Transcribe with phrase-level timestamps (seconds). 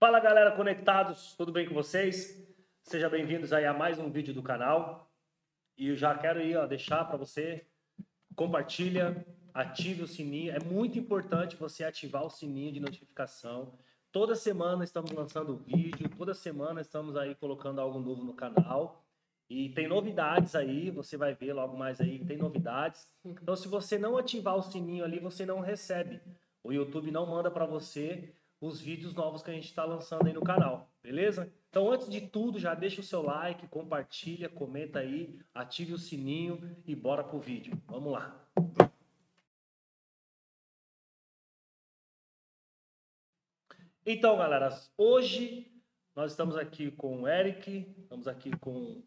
[0.00, 2.40] Fala galera conectados, tudo bem com vocês?
[2.84, 5.10] Sejam bem-vindos aí a mais um vídeo do canal.
[5.76, 7.66] E eu já quero aí, ó, deixar para você
[8.36, 10.54] compartilha, ative o sininho.
[10.54, 13.76] É muito importante você ativar o sininho de notificação.
[14.12, 19.04] Toda semana estamos lançando vídeo, toda semana estamos aí colocando algo novo no canal.
[19.50, 23.10] E tem novidades aí, você vai ver logo mais aí, tem novidades.
[23.24, 26.20] Então, se você não ativar o sininho ali, você não recebe.
[26.62, 30.32] O YouTube não manda para você os vídeos novos que a gente está lançando aí
[30.32, 31.52] no canal, beleza?
[31.70, 36.76] Então, antes de tudo, já deixa o seu like, compartilha, comenta aí, ative o sininho
[36.86, 37.80] e bora pro vídeo.
[37.86, 38.48] Vamos lá.
[44.04, 45.70] Então, galera, hoje
[46.16, 49.02] nós estamos aqui com o Eric, estamos aqui com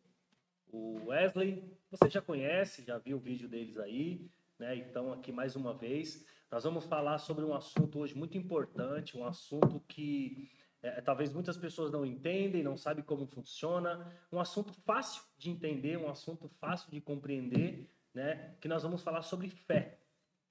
[0.71, 1.75] o Wesley.
[1.89, 4.75] Você já conhece, já viu o vídeo deles aí, né?
[4.75, 6.23] Então, aqui mais uma vez.
[6.51, 10.51] Nós vamos falar sobre um assunto hoje muito importante, um assunto que
[10.83, 15.97] é, talvez muitas pessoas não entendem, não sabem como funciona, um assunto fácil de entender,
[15.97, 18.53] um assunto fácil de compreender, né?
[18.59, 19.97] Que nós vamos falar sobre fé.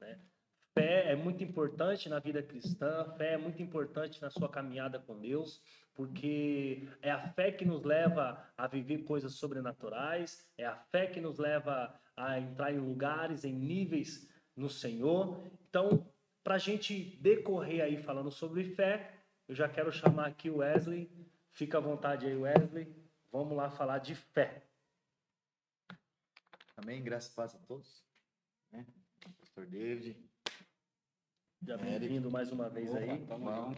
[0.01, 0.19] Né?
[0.73, 5.21] Fé é muito importante na vida cristã, fé é muito importante na sua caminhada com
[5.21, 5.63] Deus,
[5.95, 11.21] porque é a fé que nos leva a viver coisas sobrenaturais, é a fé que
[11.21, 14.31] nos leva a entrar em lugares, em níveis
[14.61, 15.43] no Senhor.
[15.69, 16.07] Então,
[16.45, 21.11] para a gente decorrer aí falando sobre fé, eu já quero chamar aqui o Wesley.
[21.51, 22.95] Fica à vontade aí, Wesley.
[23.33, 24.63] Vamos lá falar de fé.
[26.77, 27.03] Amém.
[27.03, 28.05] Graças a paz a todos.
[28.71, 28.87] Né?
[29.39, 30.17] Pastor David.
[31.63, 33.19] Já bem-vindo mais uma vez Opa, aí.
[33.19, 33.75] Bom.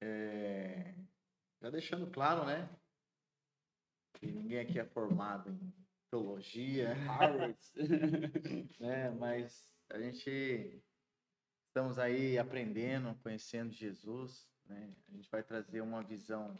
[0.00, 0.94] É...
[1.60, 2.68] Já deixando claro, né?
[4.14, 5.72] Que ninguém aqui é formado em
[6.12, 7.58] teologia, Harvard,
[8.78, 9.10] né?
[9.18, 10.84] Mas a gente
[11.68, 14.94] estamos aí aprendendo, conhecendo Jesus, né?
[15.08, 16.54] A gente vai trazer uma visão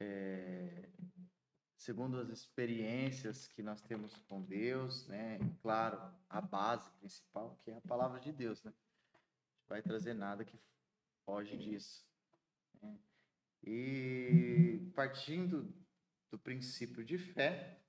[0.00, 0.88] é,
[1.76, 5.38] segundo as experiências que nós temos com Deus, né?
[5.40, 8.72] E, claro, a base principal que é a palavra de Deus, né?
[9.68, 10.58] Vai trazer nada que
[11.24, 12.04] foge disso.
[12.82, 12.98] Né?
[13.62, 15.72] E partindo
[16.28, 17.79] do princípio de fé,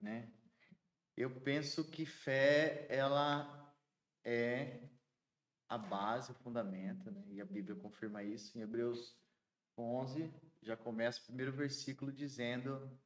[0.00, 0.32] né?
[1.16, 3.72] Eu penso que fé ela
[4.24, 4.88] é
[5.68, 7.24] a base, o fundamento, né?
[7.28, 9.16] E a Bíblia confirma isso em Hebreus
[9.76, 12.98] 11, já começa o primeiro versículo dizendo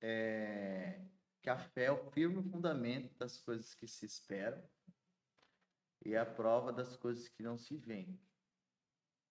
[0.00, 1.00] é,
[1.42, 4.62] que a fé é o firme fundamento das coisas que se esperam
[6.04, 8.20] e é a prova das coisas que não se veem.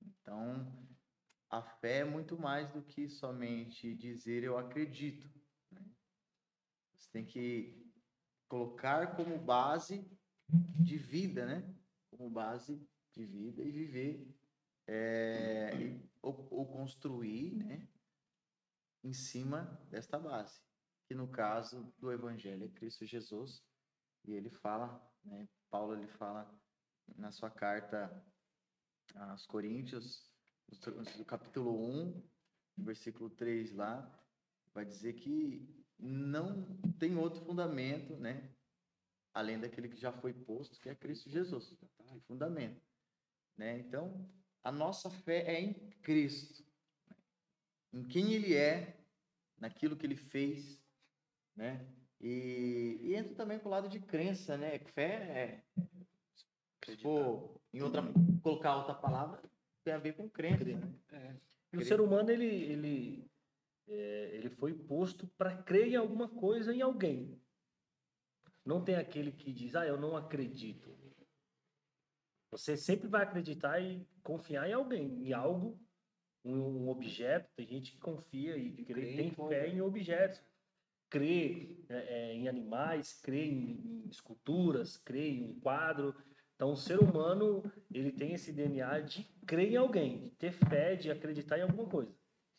[0.01, 0.88] Então,
[1.50, 5.29] a fé é muito mais do que somente dizer eu acredito
[7.13, 7.79] tem que
[8.50, 10.06] colocar como base
[10.50, 11.74] de vida, né?
[12.09, 14.35] Como base de vida e viver
[14.88, 15.72] é,
[16.22, 17.88] ou, ou, construir, né?
[19.03, 20.62] Em cima desta base,
[21.07, 23.63] que no caso do Evangelho é Cristo Jesus,
[24.25, 25.47] e ele fala, né?
[25.69, 26.51] Paulo ele fala
[27.16, 28.25] na sua carta
[29.16, 30.31] aos Coríntios,
[31.18, 32.24] no capítulo 1,
[32.78, 34.19] versículo 3 lá,
[34.74, 36.63] vai dizer que não
[36.99, 38.49] tem outro fundamento, né?
[39.33, 41.75] Além daquele que já foi posto, que é Cristo Jesus.
[41.97, 42.03] Tá?
[42.27, 42.81] Fundamento.
[43.57, 43.79] Né?
[43.79, 44.29] Então,
[44.63, 46.63] a nossa fé é em Cristo.
[47.91, 48.97] Em quem Ele é,
[49.57, 50.83] naquilo que Ele fez,
[51.55, 51.85] né?
[52.19, 54.79] E, e entra também para o lado de crença, né?
[54.79, 55.83] Fé é...
[56.85, 58.01] Se for em outra,
[58.41, 59.41] colocar outra palavra,
[59.83, 60.63] tem a ver com crença.
[60.63, 60.93] Né?
[61.11, 61.77] É.
[61.77, 63.31] O ser humano, ele, ele
[63.88, 67.39] é, ele foi posto para crer em alguma coisa, em alguém.
[68.66, 70.95] Não tem aquele que diz, ah, eu não acredito.
[72.51, 75.79] Você sempre vai acreditar e confiar em alguém, em algo,
[76.45, 77.49] um objeto.
[77.55, 80.41] Tem gente que confia e crê, tem fé em objetos.
[81.09, 86.15] Crê é, é, em animais, crê em, em esculturas, crê em um quadro.
[86.55, 90.95] Então, o ser humano, ele tem esse DNA de crer em alguém, de ter fé,
[90.95, 92.15] de acreditar em alguma coisa.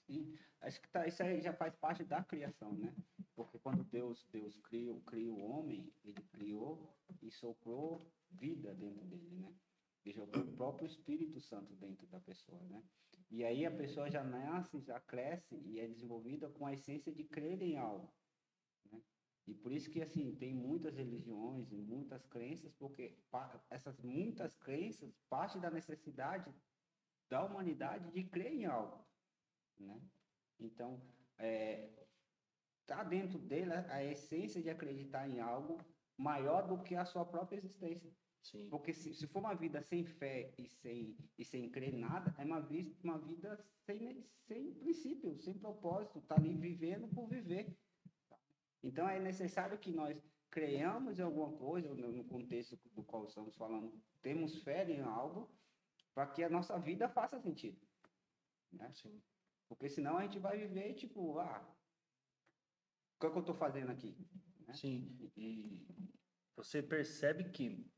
[0.07, 0.37] Sim.
[0.65, 2.95] Acho que tá, isso aí já faz parte da criação, né?
[3.37, 6.91] Porque quando Deus, Deus criou, criou o homem, ele criou
[7.21, 9.55] e soprou vida dentro dele, né?
[10.07, 12.83] E jogou o próprio Espírito Santo dentro da pessoa, né?
[13.31, 17.25] E aí a pessoa já nasce, já cresce e é desenvolvida com a essência de
[17.25, 18.11] crer em algo,
[18.91, 19.03] né?
[19.47, 23.19] E por isso que, assim, tem muitas religiões e muitas crenças, porque
[23.69, 26.51] essas muitas crenças parte da necessidade
[27.29, 29.05] da humanidade de crer em algo,
[29.79, 30.01] né?
[30.59, 31.01] Então,
[31.39, 32.07] é,
[32.87, 35.79] tá dentro dele a essência de acreditar em algo
[36.17, 38.15] maior do que a sua própria existência.
[38.43, 38.69] Sim.
[38.69, 42.35] Porque se, se for uma vida sem fé e sem, e sem crer em nada,
[42.39, 47.81] é uma, vi- uma vida sem, sem princípio, sem propósito, tá ali vivendo por viver.
[48.83, 53.57] Então é necessário que nós creiamos em alguma coisa, no no contexto do qual estamos
[53.57, 55.59] falando, temos fé em algo,
[56.15, 57.81] para que a nossa vida faça sentido.
[58.71, 58.93] Né?
[58.93, 59.23] Sim.
[59.69, 61.61] Porque senão a gente vai viver tipo, ah,
[63.17, 64.17] o que, é que eu estou fazendo aqui?
[64.67, 64.75] né?
[64.75, 65.87] Sim, e
[66.57, 67.91] você percebe que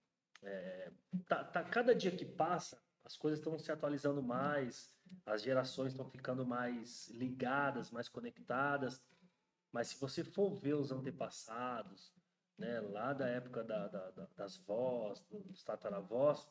[0.42, 0.92] é,
[1.28, 6.08] tá, tá- cada dia que passa, as coisas estão se atualizando mais, as gerações estão
[6.10, 9.00] ficando mais ligadas, mais conectadas.
[9.72, 12.14] Mas se você for ver os antepassados,
[12.58, 16.48] né, lá da época da- da- da- das vós, dos tataravós,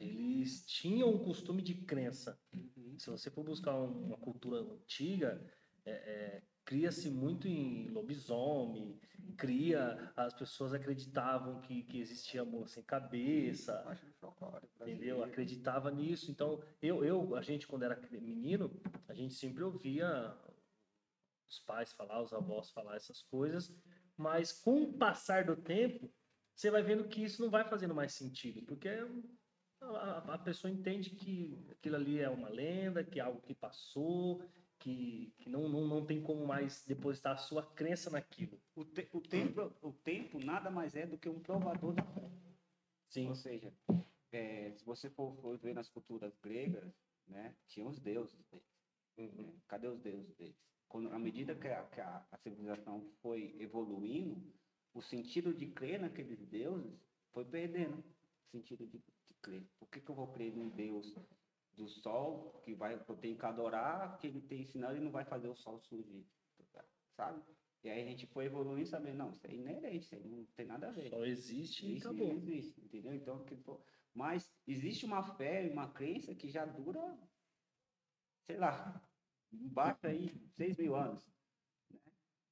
[0.00, 2.40] eles tinham um costume de crença.
[2.54, 2.98] Uhum.
[2.98, 5.44] Se você for buscar um- uma cultura antiga,
[5.84, 8.98] é, é, cria-se muito em lobisomem,
[9.36, 13.84] cria, as pessoas acreditavam que, que existia amor sem cabeça,
[14.80, 15.22] entendeu?
[15.22, 16.30] Acreditava nisso.
[16.30, 20.36] Então, eu, eu, a gente quando era menino, a gente sempre ouvia
[21.48, 23.74] os pais falar, os avós falar essas coisas,
[24.16, 26.12] mas com o passar do tempo,
[26.54, 28.88] você vai vendo que isso não vai fazendo mais sentido, porque
[29.80, 34.42] a, a- pessoa entende que aquilo ali é uma lenda, que é algo que passou,
[34.78, 38.60] que, que não, não, não tem como mais depositar a sua crença naquilo.
[38.74, 42.30] O, te- o tempo, o tempo nada mais é do que um provador da fé.
[43.08, 43.72] Sim, Ou seja,
[44.32, 46.92] é, se você for, for ver nas culturas gregas,
[47.26, 48.40] né, tinha os deuses
[49.16, 49.34] deles.
[49.36, 49.60] né?
[49.68, 50.56] Cadê os deuses deles?
[50.88, 54.52] Quando, à medida que, a, que a, a civilização foi evoluindo,
[54.94, 56.98] o sentido de crer naqueles deuses
[57.32, 59.66] foi perdendo o sentido de, de crer.
[59.78, 61.14] Por que, que eu vou crer num Deus
[61.76, 65.24] do sol, que vai, eu tenho que adorar, que ele tem ensinado e não vai
[65.24, 66.26] fazer o sol surgir?
[67.16, 67.42] Sabe?
[67.82, 70.66] E aí a gente foi evoluindo sabendo, não, isso é inerente, isso aí não tem
[70.66, 71.08] nada a ver.
[71.10, 72.28] só existe e Isso acabou.
[72.28, 73.14] não existe, entendeu?
[73.14, 73.44] Então,
[74.14, 77.18] mas existe uma fé, uma crença que já dura,
[78.46, 79.02] sei lá,
[79.50, 81.26] basta aí seis mil anos.
[81.26, 81.34] né?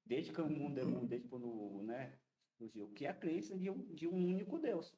[0.05, 2.19] Desde que o mundo é mundo, desde quando né,
[2.57, 4.97] surgiu, que é a crença de um, de um único Deus.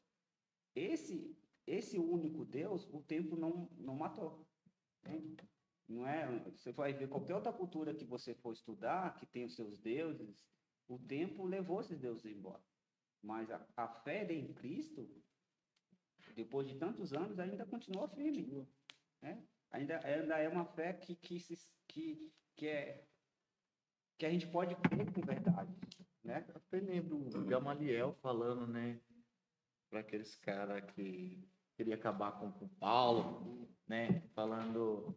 [0.74, 4.46] Esse, esse único Deus, o tempo não, não matou.
[5.04, 5.36] entende?
[5.88, 9.56] Não é, você vai ver qualquer outra cultura que você for estudar, que tem os
[9.56, 10.38] seus deuses,
[10.88, 12.62] o tempo levou esses deuses embora.
[13.22, 15.08] Mas a, a fé em Cristo,
[16.34, 18.68] depois de tantos anos, ainda continua firme.
[19.20, 19.44] Né?
[19.72, 21.56] Ainda, ainda é uma fé que, que, se,
[21.88, 23.04] que, que, é,
[24.16, 25.74] que a gente pode crer com verdade.
[26.22, 26.44] Né?
[26.48, 29.00] Eu até lembro o Gamaliel falando, né,
[29.90, 31.44] para aqueles caras que
[31.76, 35.16] queria acabar com o Paulo, né, falando,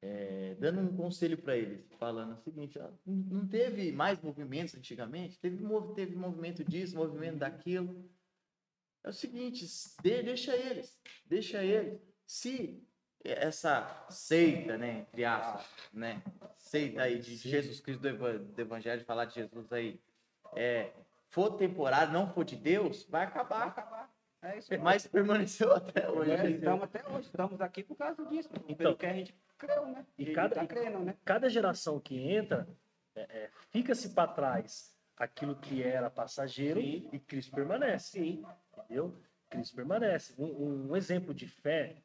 [0.00, 5.38] é, dando um conselho para eles, falando o seguinte, ó, não teve mais movimentos antigamente,
[5.38, 5.64] teve,
[5.94, 8.08] teve movimento disso, movimento daquilo.
[9.04, 9.66] É o seguinte,
[10.02, 10.96] de- deixa eles,
[11.26, 12.00] deixa eles.
[12.24, 12.80] Se
[13.24, 16.22] essa seita, né, entre aspas, né,
[16.56, 20.00] seita aí de Jesus Cristo do, eva- do Evangelho, de falar de Jesus aí,
[20.54, 20.92] é,
[21.32, 23.66] for temporário, não for de Deus, vai Vai acabar.
[23.68, 24.10] acabar.
[24.42, 24.70] É isso.
[24.80, 26.30] Mas permaneceu até hoje.
[26.32, 28.50] É, estamos até hoje, estamos aqui por causa disso.
[28.64, 30.04] Então, pelo que a gente creu, né?
[30.18, 31.16] e E cada- tá crendo, né?
[31.24, 32.68] Cada geração que entra,
[33.14, 37.08] é, é, fica-se para trás aquilo que era passageiro Sim.
[37.12, 38.18] e Cristo permanece.
[38.18, 38.44] Sim.
[38.76, 39.14] entendeu?
[39.48, 40.34] Cristo permanece.
[40.36, 42.02] Um, um exemplo de fé,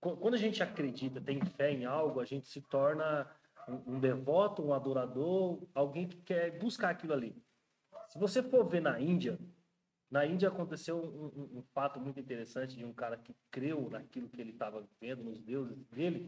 [0.00, 3.30] qu- quando a gente acredita, tem fé em algo, a gente se torna
[3.68, 7.36] um, um devoto, um adorador, alguém que quer buscar aquilo ali.
[8.16, 9.38] Se você for ver na Índia,
[10.10, 14.30] na Índia aconteceu um, um- um fato muito interessante de um cara que creu naquilo
[14.30, 16.26] que ele estava vendo, nos deuses dele,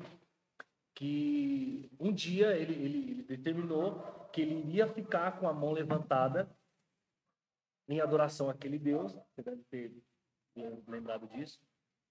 [0.95, 6.55] que um dia ele, ele- ele determinou que ele iria ficar com a mão levantada
[7.89, 9.91] em adoração àquele Deus, você deve ter
[10.87, 11.59] lembrado disso,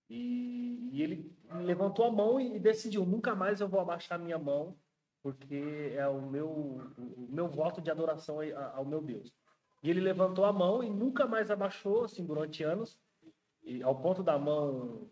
[0.10, 4.75] e, e ele levantou a mão e decidiu, nunca mais eu vou abaixar minha mão,
[5.22, 6.50] porque é o meu,
[6.98, 8.39] o meu voto de adoração
[8.74, 9.31] ao meu Deus.
[9.84, 13.00] E ele levantou a mão e nunca mais abaixou, assim, durante anos,
[13.63, 15.10] e ao ponto da mão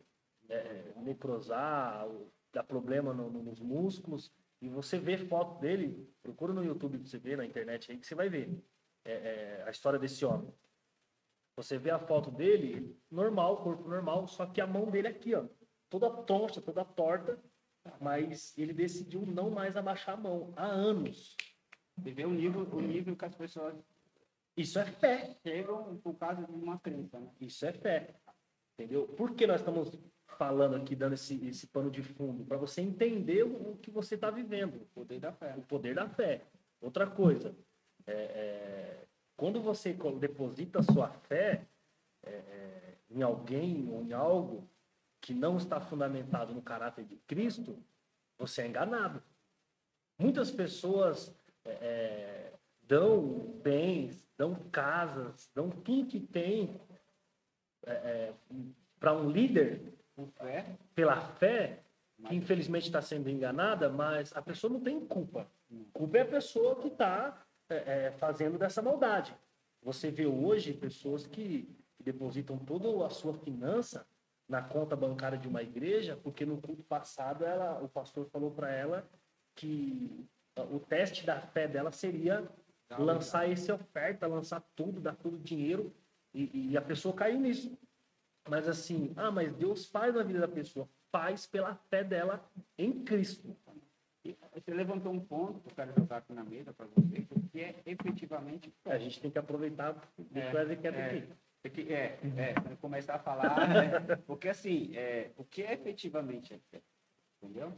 [0.48, 2.07] é, necrosar,
[2.53, 4.31] dar problema no- no- nos músculos.
[4.62, 8.05] E você vê foto dele, procura no YouTube pra você ver, na internet aí, que
[8.05, 8.50] você vai ver
[9.03, 10.51] é, é, a história desse homem.
[11.57, 15.45] Você vê a foto dele, normal, corpo normal, só que a mão dele aqui, ó,
[15.89, 17.39] toda troncha, toda torta,
[18.01, 21.36] mas ele decidiu não mais abaixar a mão há anos.
[21.98, 23.75] Você vê o nível, o nível que as pessoas
[24.55, 25.35] Isso é fé.
[25.43, 27.29] chegam por causa de uma crença, né?
[27.41, 28.15] Isso é fé.
[28.74, 29.07] Entendeu?
[29.07, 29.97] Por que nós estamos
[30.38, 32.45] falando aqui, dando esse, esse pano de fundo?
[32.45, 34.75] Para você entender o, que você está vivendo.
[34.75, 35.55] O poder da fé.
[35.57, 36.41] O poder da fé.
[36.81, 37.55] Outra coisa,
[38.05, 41.65] é, é, quando você deposita sua fé,
[42.24, 44.69] é, é, em alguém ou em algo
[45.21, 47.83] que não está fundamentado no caráter de Cristo,
[48.38, 49.24] você é enganado.
[50.19, 52.44] Muitas pessoas é, é
[52.88, 56.80] dão bens, dão casas, dão tudo que tem
[57.86, 58.34] é, é
[59.00, 59.94] para um líder
[60.38, 60.65] fé.
[60.94, 61.84] pela fé,
[62.25, 65.48] que infelizmente está sendo enganada, mas a pessoa não tem culpa.
[65.94, 67.75] Culpa é a pessoa que está é,
[68.06, 69.36] é, fazendo dessa maldade.
[69.82, 74.08] Você vê hoje pessoas que, que depositam toda a sua finança
[74.48, 78.72] na conta bancária de uma igreja, porque no culto passado ela, o pastor falou para
[78.72, 79.08] ela
[79.56, 80.27] que
[80.72, 82.48] o teste da fé dela seria
[82.92, 85.94] lançar essa oferta, lançar tudo, dar todo o dinheiro,
[86.34, 87.77] e, e, a pessoa caiu nisso.
[88.50, 92.44] Mas assim, ah, mas Deus faz na vida da pessoa, faz pela fé dela
[92.77, 93.56] em Cristo.
[94.54, 97.62] Você levantou um ponto que eu quero jogar aqui na mesa para vocês, o que
[97.62, 98.74] é efetivamente.
[98.86, 101.27] A gente tem que aproveitar o é, que quer é,
[101.63, 104.15] é, é, é, começar a falar, né?
[104.25, 106.82] porque assim, é, o que é efetivamente é fé?
[107.42, 107.74] Entendeu?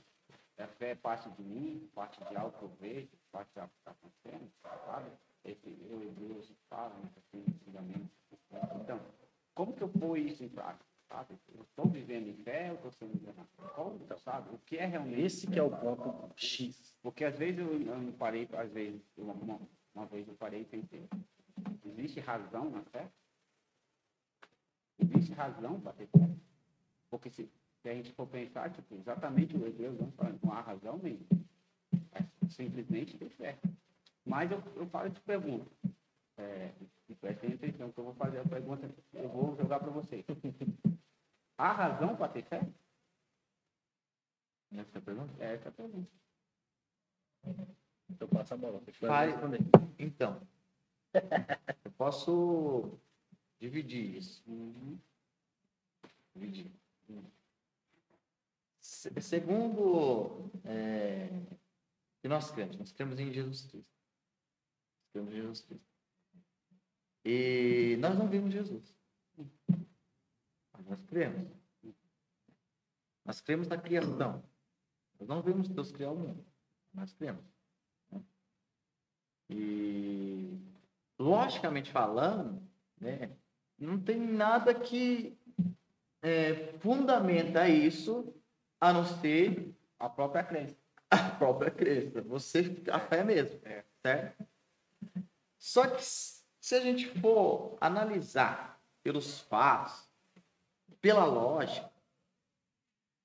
[0.58, 3.72] A fé é parte de mim, parte de algo que eu vejo, parte de algo
[3.74, 4.52] que está acontecendo,
[4.86, 5.12] sabe?
[5.46, 8.12] Esse, eu e Deus falam assim, antigamente.
[8.82, 9.00] Então,
[9.54, 10.86] como que eu pôr isso em prática?
[11.08, 11.38] Sabe?
[11.54, 13.48] Eu estou vivendo em fé, eu estou sendo enganado.
[13.76, 14.54] Como, sabe?
[14.54, 15.22] O que é realmente.
[15.22, 16.98] Esse que é o ponto X.
[17.02, 19.60] Porque às vezes eu, eu parei, às vezes, eu, uma,
[19.94, 21.08] uma vez eu parei e pensei,
[21.86, 23.10] existe razão na fé?
[25.00, 26.30] Existe razão para ter fé?
[27.10, 27.50] Porque se,
[27.82, 30.12] se a gente for pensar, tipo, exatamente o Deus não,
[30.44, 31.26] não há razão nenhuma.
[32.12, 33.58] É simplesmente ter fé.
[34.26, 35.72] Mas eu, eu falo te pergunto.
[36.38, 36.72] É,
[37.10, 40.24] e prestem atenção que eu vou fazer a pergunta, eu vou jogar para vocês.
[41.58, 42.62] Há razão para ter fé?
[44.72, 45.44] Essa é a pergunta?
[45.44, 46.12] É essa a pergunta.
[48.10, 48.82] Então passa a bola.
[49.98, 50.42] Então,
[51.14, 53.00] eu posso
[53.60, 54.44] dividir isso.
[54.48, 55.00] Uhum.
[56.36, 56.72] Dividir.
[57.06, 57.14] Se,
[59.22, 61.30] segundo é,
[62.22, 63.94] que nós cremos, nós cremos em Jesus Cristo.
[65.00, 65.88] Nós cremos em Jesus Cristo.
[67.24, 68.96] E nós não vimos Jesus.
[70.74, 71.48] Mas nós cremos.
[73.26, 74.44] Nós cremos na criação.
[75.20, 76.46] Nós não vemos Deus criar o mundo.
[76.94, 77.44] Nós cremos.
[79.50, 80.58] E,
[81.20, 82.62] logicamente falando,
[83.00, 83.36] né,
[83.78, 85.38] não tem nada que
[86.22, 88.34] é, fundamenta isso
[88.80, 90.76] a não ser a própria crença.
[91.10, 92.22] A própria crença.
[92.24, 93.62] Você, a fé mesmo.
[93.64, 93.86] É.
[94.02, 94.46] Certo?
[95.58, 100.06] Só que se a gente for analisar pelos fatos,
[101.00, 101.90] pela lógica,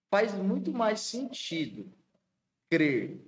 [0.08, 1.92] faz muito mais sentido
[2.70, 3.20] crer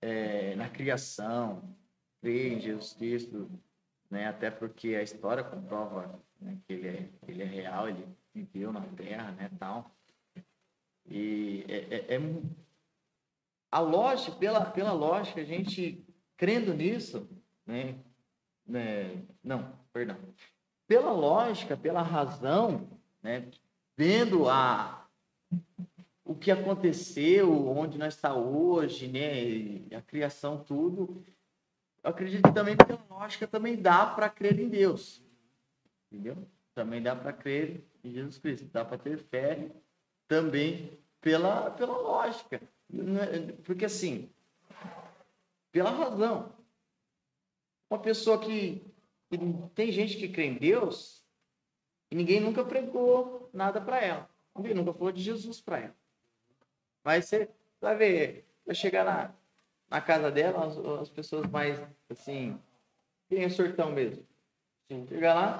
[0.00, 1.76] é, na criação,
[2.20, 3.50] crer em Jesus Cristo,
[4.08, 4.28] né?
[4.28, 8.86] até porque a história comprova né, que ele é, ele é real, ele viveu na
[8.94, 9.90] Terra, né, tal.
[11.10, 12.20] E é, é, é
[13.70, 16.04] a lógica, pela, pela lógica, a gente
[16.36, 17.28] crendo nisso,
[17.66, 17.96] né,
[18.66, 20.16] né, não, perdão.
[20.86, 22.88] Pela lógica, pela razão,
[23.22, 23.50] né,
[23.96, 25.06] vendo a
[26.24, 31.24] o que aconteceu, onde nós está hoje, né, a criação tudo,
[32.04, 35.24] eu acredito que pela lógica também dá para crer em Deus,
[36.12, 36.46] entendeu?
[36.74, 39.70] Também dá para crer em Jesus Cristo, dá para ter fé
[40.28, 42.60] também pela pela lógica,
[42.92, 44.30] é, porque assim,
[45.72, 46.52] pela razão,
[47.90, 48.84] uma pessoa que,
[49.30, 49.38] que
[49.74, 51.24] tem gente que crê em Deus
[52.10, 54.28] e ninguém nunca pregou nada para ela.
[54.56, 55.94] Ninguém nunca falou de Jesus para ela.
[57.04, 57.48] Mas você
[57.80, 59.32] vai ver, vai chegar na,
[59.88, 61.80] na casa dela, as, as pessoas mais
[62.10, 62.58] assim,
[63.28, 64.26] quem é sortão mesmo.
[64.90, 65.06] Sim.
[65.06, 65.58] Chega lá,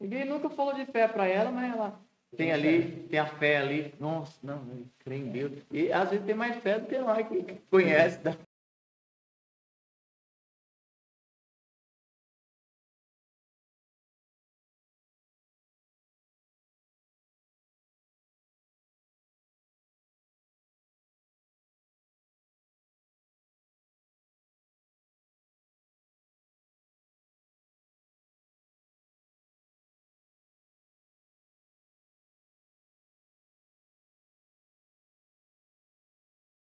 [0.00, 2.00] ninguém nunca falou de fé para ela, mas ela
[2.36, 3.94] tem ali, tem a fé ali.
[3.98, 5.52] Nossa, não, crê em Deus.
[5.70, 8.36] E às vezes tem mais fé do que nós que conhece da